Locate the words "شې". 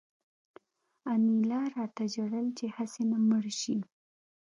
3.61-3.77